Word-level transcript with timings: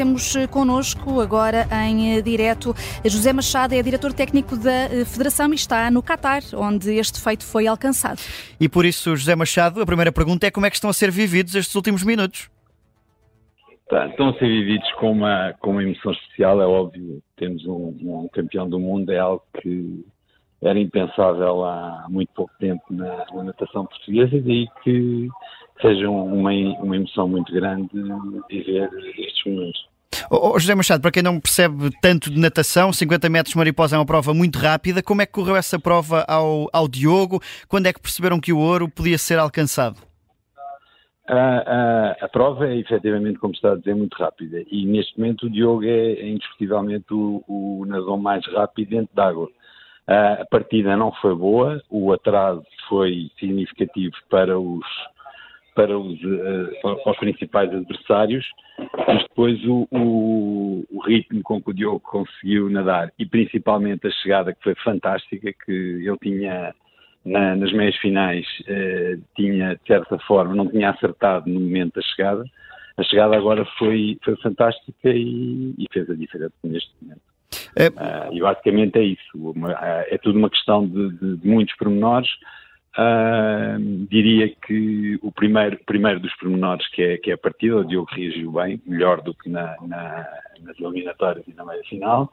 temos 0.00 0.34
connosco 0.46 1.20
agora 1.20 1.68
em 1.86 2.22
direto 2.22 2.72
José 3.04 3.34
Machado, 3.34 3.74
é 3.74 3.82
diretor 3.82 4.14
técnico 4.14 4.56
da 4.56 5.04
Federação 5.04 5.52
e 5.52 5.54
está 5.54 5.90
no 5.90 6.02
Catar, 6.02 6.40
onde 6.54 6.94
este 6.94 7.20
feito 7.20 7.44
foi 7.44 7.66
alcançado. 7.66 8.18
E 8.58 8.66
por 8.66 8.86
isso, 8.86 9.14
José 9.14 9.36
Machado, 9.36 9.82
a 9.82 9.84
primeira 9.84 10.10
pergunta 10.10 10.46
é 10.46 10.50
como 10.50 10.64
é 10.64 10.70
que 10.70 10.76
estão 10.76 10.88
a 10.88 10.94
ser 10.94 11.10
vividos 11.10 11.54
estes 11.54 11.74
últimos 11.74 12.02
minutos? 12.02 12.48
Tá, 13.90 14.06
estão 14.06 14.30
a 14.30 14.32
ser 14.38 14.48
vividos 14.48 14.90
com 14.92 15.12
uma, 15.12 15.52
com 15.60 15.72
uma 15.72 15.82
emoção 15.82 16.12
especial, 16.12 16.62
é 16.62 16.66
óbvio. 16.66 17.22
Temos 17.36 17.66
um, 17.66 17.94
um 18.00 18.28
campeão 18.32 18.66
do 18.66 18.80
mundo, 18.80 19.12
é 19.12 19.18
algo 19.18 19.42
que 19.60 20.02
era 20.62 20.78
impensável 20.78 21.62
há 21.62 22.06
muito 22.08 22.32
pouco 22.34 22.54
tempo 22.58 22.84
na, 22.88 23.26
na 23.34 23.44
natação 23.44 23.84
portuguesa 23.84 24.34
e 24.34 24.40
daí 24.40 24.66
que 24.82 25.28
seja 25.82 26.08
uma, 26.08 26.52
uma 26.52 26.96
emoção 26.96 27.28
muito 27.28 27.52
grande 27.52 27.90
viver 28.48 28.88
estes 29.18 29.44
momentos. 29.44 29.89
Oh, 30.28 30.58
José 30.58 30.74
Machado, 30.74 31.00
para 31.00 31.10
quem 31.10 31.22
não 31.22 31.38
percebe 31.38 31.90
tanto 32.02 32.30
de 32.30 32.38
natação, 32.38 32.92
50 32.92 33.28
metros 33.28 33.54
mariposa 33.54 33.96
é 33.96 33.98
uma 33.98 34.06
prova 34.06 34.34
muito 34.34 34.58
rápida. 34.58 35.02
Como 35.02 35.22
é 35.22 35.26
que 35.26 35.32
correu 35.32 35.56
essa 35.56 35.78
prova 35.78 36.24
ao, 36.26 36.68
ao 36.72 36.88
Diogo? 36.88 37.40
Quando 37.68 37.86
é 37.86 37.92
que 37.92 38.00
perceberam 38.00 38.40
que 38.40 38.52
o 38.52 38.58
ouro 38.58 38.88
podia 38.88 39.18
ser 39.18 39.38
alcançado? 39.38 40.00
A, 41.28 41.34
a, 41.34 42.24
a, 42.24 42.28
prova 42.28 42.66
é 42.66 42.76
efetivamente, 42.76 43.38
como 43.38 43.54
está 43.54 43.72
a 43.72 43.76
dizer, 43.76 43.94
muito 43.94 44.16
rápida 44.16 44.64
e 44.68 44.84
neste 44.84 45.16
momento 45.16 45.46
o 45.46 45.50
Diogo 45.50 45.84
é, 45.84 46.14
é 46.14 46.28
indiscutivelmente 46.28 47.06
o, 47.12 47.44
o 47.46 47.84
nadador 47.86 48.18
mais 48.18 48.44
rápido 48.46 48.90
dentro 48.90 49.14
d'água. 49.14 49.48
A 50.08 50.44
partida 50.50 50.96
não 50.96 51.12
foi 51.12 51.36
boa, 51.36 51.80
o 51.88 52.12
atraso 52.12 52.64
foi 52.88 53.30
significativo 53.38 54.16
para 54.28 54.58
os, 54.58 54.84
para 55.74 55.98
os, 55.98 56.18
para 56.82 57.12
os 57.12 57.18
principais 57.18 57.72
adversários, 57.72 58.46
mas 59.06 59.22
depois 59.22 59.64
o, 59.64 59.86
o, 59.90 60.84
o, 60.90 61.00
ritmo 61.02 61.42
com 61.42 61.60
que 61.62 61.70
o 61.70 61.74
Diogo 61.74 62.00
conseguiu 62.00 62.68
nadar 62.70 63.12
e 63.18 63.26
principalmente 63.26 64.06
a 64.06 64.10
chegada 64.10 64.52
que 64.52 64.62
foi 64.62 64.74
fantástica, 64.76 65.52
que 65.64 65.72
ele 65.72 66.18
tinha 66.22 66.74
na, 67.24 67.54
nas 67.56 67.72
meias 67.72 67.96
finais 67.96 68.46
eh, 68.66 69.18
tinha, 69.36 69.74
de 69.74 69.86
certa 69.86 70.18
forma, 70.20 70.54
não 70.54 70.68
tinha 70.68 70.90
acertado 70.90 71.50
no 71.50 71.60
momento 71.60 71.94
da 71.94 72.02
chegada. 72.02 72.44
A 72.96 73.02
chegada 73.02 73.36
agora 73.36 73.64
foi, 73.78 74.18
foi 74.24 74.36
fantástica 74.36 75.10
e, 75.10 75.74
e 75.78 75.86
fez 75.92 76.08
a 76.08 76.14
diferença 76.14 76.54
neste 76.64 76.90
momento. 77.00 77.20
É... 77.76 77.88
Uh, 77.88 78.32
e 78.32 78.40
basicamente 78.40 78.98
é 78.98 79.02
isso. 79.02 79.36
Uh, 79.36 79.54
é 80.08 80.18
tudo 80.18 80.38
uma 80.38 80.50
questão 80.50 80.86
de, 80.86 81.10
de, 81.18 81.36
de 81.38 81.48
muitos 81.48 81.74
pormenores. 81.76 82.28
Uh, 82.98 84.06
diria 84.10 84.48
que 84.66 85.18
o 85.22 85.30
primeiro, 85.30 85.78
primeiro 85.86 86.18
dos 86.18 86.34
pormenores, 86.36 86.88
que 86.88 87.02
é, 87.02 87.16
que 87.18 87.30
é 87.30 87.34
a 87.34 87.38
partida, 87.38 87.76
o 87.76 87.84
Diogo 87.84 88.08
reagiu 88.10 88.52
bem, 88.52 88.82
melhor 88.84 89.22
do 89.22 89.32
que 89.32 89.48
na, 89.48 89.76
na, 89.82 90.26
nas 90.60 90.78
eliminatórias 90.80 91.46
e 91.46 91.54
na 91.54 91.64
meia 91.64 91.82
final. 91.84 92.30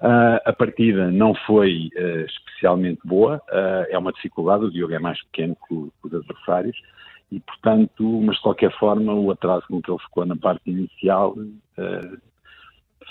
Uh, 0.00 0.40
a 0.46 0.52
partida 0.52 1.10
não 1.10 1.34
foi 1.46 1.90
uh, 1.94 2.24
especialmente 2.26 3.00
boa, 3.04 3.36
uh, 3.50 3.86
é 3.88 3.98
uma 3.98 4.12
dificuldade, 4.12 4.64
o 4.64 4.70
Diogo 4.70 4.94
é 4.94 4.98
mais 4.98 5.22
pequeno 5.26 5.56
que, 5.68 5.74
que, 5.74 6.06
os 6.06 6.14
adversários, 6.14 6.76
e 7.30 7.38
portanto, 7.38 8.20
mas 8.22 8.36
de 8.36 8.42
qualquer 8.42 8.72
forma, 8.78 9.14
o 9.14 9.30
atraso 9.30 9.66
com 9.68 9.80
que 9.80 9.90
ele 9.90 10.00
ficou 10.00 10.26
na 10.26 10.34
parte 10.34 10.68
inicial 10.68 11.36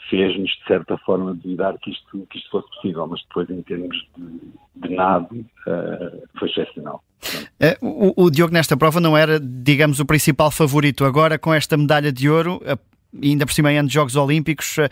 fez-nos, 0.10 0.50
de 0.50 0.66
certa 0.68 0.98
forma, 1.00 1.34
duvidar 1.34 1.78
que 1.80 1.92
isto, 1.92 2.28
que 2.30 2.38
isto 2.38 2.50
fosse 2.50 2.68
possível, 2.76 3.08
mas 3.08 3.22
depois, 3.24 3.50
em 3.50 3.62
termos 3.64 3.98
de, 4.18 4.88
de 4.88 4.96
nado, 4.96 5.46
foi 6.38 6.50
excepcional. 6.50 7.04
É, 7.60 7.78
o, 7.82 8.26
o 8.26 8.32
Diogo 8.32 8.54
nesta 8.54 8.78
prova 8.78 9.00
não 9.00 9.18
era, 9.18 9.40
digamos, 9.40 10.00
o 10.00 10.06
principal 10.06 10.52
favorito. 10.52 11.04
Agora, 11.04 11.38
com 11.38 11.54
esta 11.54 11.76
medalha 11.76 12.12
de 12.12 12.30
ouro, 12.30 12.62
e 13.14 13.30
ainda 13.30 13.46
por 13.46 13.54
cima 13.54 13.72
em 13.72 13.78
anos 13.78 13.92
de 13.92 13.96
Jogos 13.96 14.16
Olímpicos, 14.16 14.78
eh, 14.78 14.90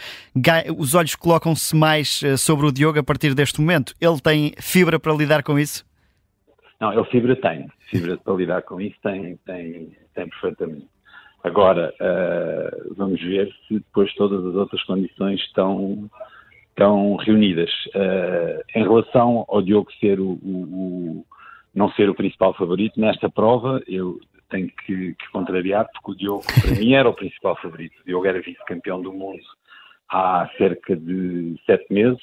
os 0.75 0.95
olhos 0.95 1.16
colocam-se 1.16 1.75
mais 1.75 2.22
eh, 2.23 2.38
sobre 2.38 2.66
o 2.66 2.72
Diogo 2.72 3.00
a 3.00 3.03
partir 3.03 3.33
deste 3.33 3.61
momento. 3.61 3.94
Ele 4.02 4.19
tem 4.19 4.53
fibra 4.59 5.00
para 5.00 5.13
lidar 5.13 5.44
com 5.44 5.59
isso? 5.59 5.85
Não, 6.80 6.94
ele 6.94 7.05
fibra 7.05 7.35
tem. 7.35 7.68
Fibra 7.89 8.18
para 8.18 8.34
lidar 8.34 8.62
com 8.63 8.81
isso 8.81 8.95
tem, 9.01 9.38
tem, 9.45 9.91
tem 10.13 10.29
perfeitamente. 10.29 10.88
Agora, 11.47 11.94
uh, 12.02 12.94
vamos 12.96 13.22
ver 13.22 13.50
se 13.68 13.75
depois 13.75 14.13
todas 14.16 14.46
as 14.46 14.53
outras 14.53 14.84
condições 14.84 15.40
estão, 15.40 16.09
estão 16.69 17.16
reunidas. 17.16 17.69
Uh, 17.96 18.62
em 18.75 18.84
relação 18.84 19.46
ao 19.47 19.62
Diogo 19.62 19.90
ser 19.94 20.19
o, 20.19 20.31
o, 20.31 20.52
o, 20.52 21.25
não 21.74 21.90
ser 21.91 22.09
o 22.09 22.16
principal 22.16 22.53
favorito, 22.53 23.00
nesta 23.00 23.30
prova, 23.30 23.81
eu 23.88 24.19
tenho 24.50 24.68
que, 24.86 25.13
que, 25.13 25.31
contrariar, 25.31 25.88
porque 25.94 26.12
o 26.12 26.16
Diogo, 26.16 26.44
para 26.62 26.75
mim, 26.78 26.94
era 26.94 27.07
o 27.07 27.13
principal 27.13 27.56
favorito. 27.62 27.94
O 28.02 28.06
Diogo 28.06 28.28
era 28.28 28.41
vice-campeão 28.41 29.02
do 29.02 29.13
mundo 29.13 29.41
há 30.09 30.50
cerca 30.57 30.97
de 30.97 31.56
sete 31.66 31.86
meses 31.94 32.22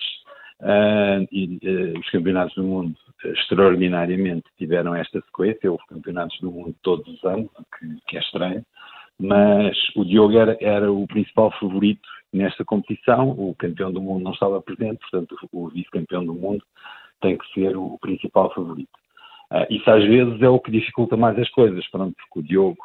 uh, 0.60 1.26
e 1.32 1.58
os 1.98 2.10
campeonatos 2.10 2.54
do 2.56 2.62
mundo 2.62 2.94
extraordinariamente 3.24 4.44
tiveram 4.58 4.94
esta 4.94 5.18
sequência. 5.22 5.72
Houve 5.72 5.86
campeonatos 5.88 6.38
do 6.40 6.50
mundo 6.50 6.74
todos 6.82 7.08
os 7.08 7.24
anos, 7.24 7.48
que, 7.78 7.86
que 8.06 8.16
é 8.18 8.20
estranho, 8.20 8.62
mas 9.18 9.76
o 9.96 10.04
Diogo 10.04 10.36
era, 10.36 10.56
era, 10.60 10.92
o 10.92 11.06
principal 11.06 11.50
favorito 11.58 12.08
nesta 12.32 12.64
competição. 12.64 13.30
O 13.30 13.54
campeão 13.54 13.92
do 13.92 14.00
mundo 14.00 14.24
não 14.24 14.32
estava 14.32 14.60
presente, 14.60 14.98
portanto, 14.98 15.36
o 15.52 15.68
vice-campeão 15.68 16.24
do 16.24 16.34
mundo 16.34 16.64
tem 17.20 17.38
que 17.38 17.46
ser 17.52 17.76
o 17.76 17.96
principal 18.00 18.52
favorito. 18.52 18.90
Uh, 19.50 19.66
isso 19.70 19.88
às 19.90 20.04
vezes 20.04 20.42
é 20.42 20.48
o 20.48 20.58
que 20.58 20.70
dificulta 20.70 21.16
mais 21.16 21.38
as 21.38 21.48
coisas, 21.50 21.86
pronto, 21.90 22.14
porque 22.16 22.40
o 22.40 22.42
Diogo 22.42 22.78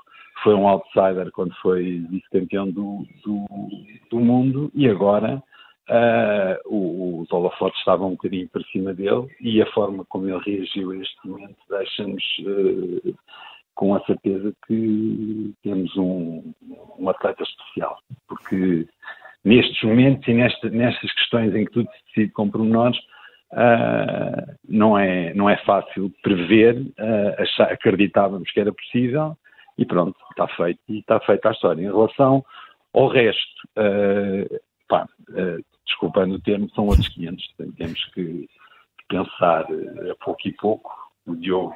foi 0.43 0.53
um 0.53 0.67
outsider 0.67 1.31
quando 1.31 1.53
foi 1.61 2.05
vice-campeão 2.09 2.69
do, 2.69 3.05
do, 3.25 3.45
do, 4.09 4.19
mundo 4.19 4.71
e 4.73 4.87
agora 4.87 5.41
uh, 5.89 7.21
os 7.21 7.31
holofotes 7.31 7.79
estavam 7.79 8.09
um 8.09 8.11
bocadinho 8.11 8.47
para 8.49 8.63
cima 8.65 8.93
dele 8.93 9.27
e 9.41 9.61
a 9.61 9.71
forma 9.71 10.05
como 10.05 10.27
ele 10.27 10.39
reagiu 10.45 10.91
a 10.91 10.97
este 10.97 11.27
momento 11.27 11.57
deixa-nos 11.69 12.23
uh, 12.39 13.15
com 13.79 13.95
a 13.95 14.01
certeza 14.01 14.53
que 14.67 15.53
temos 15.63 15.95
um, 15.95 16.53
um 16.99 17.07
atleta 17.07 17.43
especial, 17.43 17.97
porque 18.27 18.85
nestes 19.45 19.81
momentos 19.83 20.27
e 20.27 20.33
nesta, 20.33 20.69
nestas 20.69 21.09
questões 21.13 21.55
em 21.55 21.63
que 21.63 21.71
tudo 21.71 21.89
se 21.89 22.03
decide 22.07 22.33
com 22.33 22.51
pormenores, 22.51 22.99
uh, 23.53 24.53
não, 24.67 24.99
é, 24.99 25.33
não 25.33 25.49
é 25.49 25.55
fácil 25.63 26.11
prever, 26.21 26.75
uh, 26.77 27.41
achar, 27.41 27.71
acreditávamos 27.71 28.51
que 28.51 28.59
era 28.59 28.73
possível 28.73 29.37
e 29.77 29.85
pronto, 29.85 30.17
está 30.31 30.45
feito 30.57 30.81
e 30.89 30.99
está 30.99 31.17
feita 31.21 31.47
a 31.47 31.53
história. 31.53 31.81
Em 31.81 31.85
relação 31.85 32.43
ao 32.93 33.07
resto, 33.07 33.63
uh, 33.77 34.59
pá, 34.89 35.07
desculpando 35.87 36.35
o 36.35 36.41
termo, 36.41 36.69
são 36.71 36.85
outros 36.85 37.07
500, 37.07 37.55
temos 37.77 38.05
que 38.13 38.45
pensar 39.07 39.61
a 39.61 40.25
pouco 40.25 40.41
e 40.45 40.51
pouco. 40.51 40.91
O 41.25 41.35
Diogo 41.37 41.73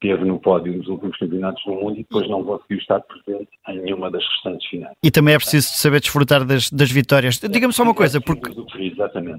teve 0.00 0.24
no 0.24 0.38
pódio 0.38 0.76
nos 0.76 0.86
últimos 0.88 1.16
campeonatos 1.18 1.62
do 1.64 1.72
mundo 1.72 1.94
e 1.94 2.02
depois 2.02 2.28
não 2.28 2.44
conseguiu 2.44 2.78
estar 2.78 3.00
presente 3.00 3.48
em 3.68 3.80
nenhuma 3.80 4.10
das 4.10 4.22
restantes 4.24 4.68
finais. 4.68 4.94
E 5.02 5.10
também 5.10 5.34
é 5.34 5.38
preciso 5.38 5.68
saber 5.68 6.00
desfrutar 6.00 6.44
das, 6.44 6.70
das 6.70 6.90
vitórias. 6.90 7.38
Diga-me 7.38 7.72
só 7.72 7.82
uma 7.82 7.94
coisa, 7.94 8.20
porque 8.20 8.50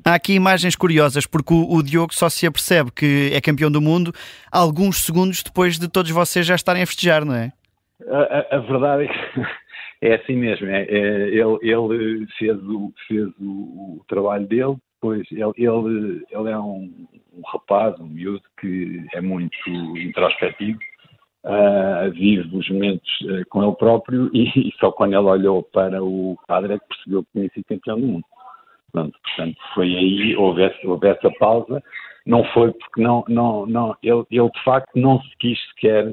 há 0.04 0.14
aqui 0.14 0.34
imagens 0.34 0.76
curiosas, 0.76 1.26
porque 1.26 1.54
o, 1.54 1.76
o, 1.76 1.84
Diogo 1.84 2.14
só 2.14 2.30
se 2.30 2.46
apercebe 2.48 2.92
que 2.92 3.32
é 3.34 3.42
campeão 3.42 3.72
do 3.72 3.82
mundo 3.82 4.12
alguns 4.52 5.06
segundos 5.06 5.44
depois 5.44 5.78
de 5.78 5.88
todos 5.88 6.12
vocês 6.12 6.46
já 6.46 6.56
estarem 6.56 6.84
a 6.84 6.88
festejar, 6.88 7.24
não 7.24 7.36
é? 7.36 7.52
A, 8.10 8.56
a, 8.56 8.58
a 8.58 8.60
verdade 8.60 9.04
é 9.04 9.08
que 9.08 9.48
é 10.02 10.16
assim 10.16 10.36
mesmo. 10.36 10.68
É, 10.68 10.84
é, 10.84 11.30
ele, 11.30 11.58
ele 11.62 12.28
fez, 12.38 12.58
o, 12.64 12.94
fez 13.08 13.28
o, 13.40 13.98
o 13.98 14.06
trabalho 14.08 14.48
dele, 14.48 14.78
Pois, 15.00 15.28
ele, 15.32 15.54
ele, 15.58 16.26
ele 16.32 16.50
é 16.50 16.58
um, 16.58 17.08
um, 17.38 17.42
rapaz, 17.46 18.00
um 18.00 18.08
miúdo 18.08 18.44
que 18.60 19.06
é 19.14 19.22
muito 19.22 19.56
introspectivo, 19.98 20.80
uh, 21.44 22.12
vive 22.12 22.56
os 22.56 22.70
momentos 22.70 23.10
uh, 23.22 23.46
com 23.50 23.64
ele 23.64 23.76
próprio 23.76 24.30
e, 24.34 24.48
e, 24.70 24.74
só 24.80 24.92
quando 24.92 25.14
ele 25.14 25.28
olhou 25.28 25.64
para 25.64 26.04
o 26.04 26.38
padre 26.48 26.74
é 26.74 26.80
que 26.80 26.88
percebeu 26.88 27.24
que 27.24 27.32
tinha 27.34 27.50
sido 27.50 27.66
campeão 27.66 28.00
do 28.00 28.08
mundo. 28.08 28.26
Pronto, 28.92 29.20
portanto, 29.22 29.58
foi 29.74 29.96
aí, 29.96 30.36
houve 30.36 30.64
essa, 30.64 30.88
houve 30.88 31.08
essa 31.08 31.30
pausa, 31.38 31.84
não 32.26 32.44
foi 32.46 32.72
porque 32.72 33.02
não, 33.02 33.24
não, 33.28 33.66
não, 33.66 33.96
ele, 34.02 34.24
ele 34.32 34.50
de 34.50 34.64
facto 34.64 34.90
não 34.96 35.22
se 35.22 35.38
quis 35.38 35.60
sequer 35.70 36.06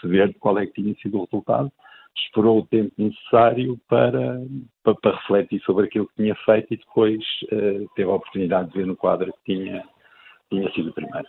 perceber 0.00 0.34
qual 0.38 0.58
é 0.58 0.66
que 0.66 0.80
tinha 0.80 0.94
sido 0.96 1.18
o 1.18 1.24
resultado, 1.24 1.70
esperou 2.16 2.58
o 2.58 2.66
tempo 2.66 2.92
necessário 2.98 3.78
para, 3.88 4.40
para, 4.82 4.94
para, 4.94 5.16
refletir 5.16 5.60
sobre 5.62 5.86
aquilo 5.86 6.06
que 6.08 6.22
tinha 6.22 6.34
feito 6.44 6.74
e 6.74 6.76
depois 6.76 7.22
uh, 7.52 7.88
teve 7.94 8.10
a 8.10 8.14
oportunidade 8.14 8.70
de 8.70 8.78
ver 8.78 8.86
no 8.86 8.96
quadro 8.96 9.32
que 9.44 9.54
tinha, 9.54 9.84
tinha 10.50 10.70
sido 10.72 10.92
primeiro. 10.92 11.28